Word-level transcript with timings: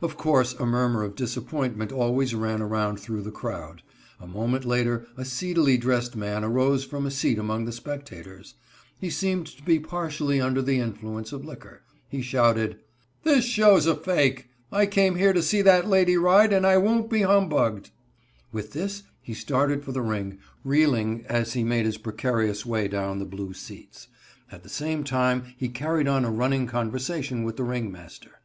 Of 0.00 0.16
course 0.16 0.54
a 0.54 0.64
murmur 0.64 1.02
of 1.02 1.14
disappointment 1.14 1.92
always 1.92 2.34
ran 2.34 2.62
around 2.62 2.96
through 3.00 3.20
the 3.20 3.30
crowd. 3.30 3.82
A 4.18 4.26
moment 4.26 4.64
later 4.64 5.06
a 5.18 5.26
seedily 5.26 5.76
dressed 5.76 6.16
man 6.16 6.42
arose 6.42 6.84
from 6.86 7.04
a 7.04 7.10
seat 7.10 7.38
among 7.38 7.66
the 7.66 7.72
spectators. 7.72 8.54
He 8.98 9.10
seemed 9.10 9.46
to 9.48 9.62
be 9.62 9.78
partially 9.78 10.40
under 10.40 10.62
the 10.62 10.78
influence 10.78 11.32
of 11.34 11.44
liquor. 11.44 11.82
He 12.08 12.22
shouted: 12.22 12.78
"This 13.24 13.44
show 13.44 13.76
is 13.76 13.84
a 13.84 13.94
fake. 13.94 14.48
I 14.72 14.86
came 14.86 15.16
here 15.16 15.34
to 15.34 15.42
see 15.42 15.60
that 15.60 15.86
lady 15.86 16.16
ride, 16.16 16.50
and 16.50 16.66
I 16.66 16.78
won't 16.78 17.10
be 17.10 17.20
humbugged." 17.20 17.90
With 18.50 18.72
this, 18.72 19.02
he 19.20 19.34
started 19.34 19.84
for 19.84 19.92
the 19.92 20.00
ring, 20.00 20.38
reeling 20.64 21.26
as 21.28 21.52
he 21.52 21.62
made 21.62 21.84
his 21.84 21.98
precarious 21.98 22.64
way 22.64 22.88
down 22.88 23.18
the 23.18 23.26
blue 23.26 23.52
seats. 23.52 24.08
At 24.50 24.62
the 24.62 24.70
same 24.70 25.04
time 25.04 25.52
he 25.58 25.68
carried 25.68 26.08
on 26.08 26.24
a 26.24 26.30
running 26.30 26.66
conversation 26.66 27.42
with 27.44 27.58
the 27.58 27.64
ringmaster. 27.64 28.40